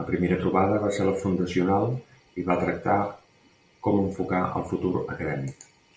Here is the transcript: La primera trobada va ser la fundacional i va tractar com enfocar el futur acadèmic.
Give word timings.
La 0.00 0.06
primera 0.08 0.36
trobada 0.40 0.80
va 0.82 0.90
ser 0.96 1.06
la 1.10 1.14
fundacional 1.22 1.88
i 2.42 2.46
va 2.50 2.58
tractar 2.66 2.98
com 3.88 4.04
enfocar 4.06 4.46
el 4.62 4.70
futur 4.74 4.96
acadèmic. 5.04 5.70